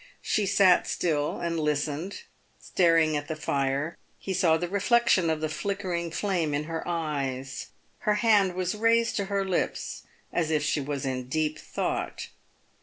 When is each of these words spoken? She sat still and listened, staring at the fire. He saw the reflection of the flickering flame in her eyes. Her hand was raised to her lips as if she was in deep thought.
She 0.23 0.47
sat 0.47 0.87
still 0.87 1.39
and 1.39 1.59
listened, 1.59 2.21
staring 2.59 3.15
at 3.15 3.27
the 3.27 3.35
fire. 3.35 3.95
He 4.17 4.33
saw 4.33 4.57
the 4.57 4.67
reflection 4.67 5.29
of 5.29 5.41
the 5.41 5.47
flickering 5.49 6.09
flame 6.09 6.55
in 6.55 6.63
her 6.63 6.81
eyes. 6.87 7.67
Her 7.99 8.15
hand 8.15 8.55
was 8.55 8.73
raised 8.73 9.15
to 9.17 9.25
her 9.25 9.45
lips 9.45 10.01
as 10.33 10.49
if 10.49 10.63
she 10.63 10.81
was 10.81 11.05
in 11.05 11.27
deep 11.27 11.59
thought. 11.59 12.29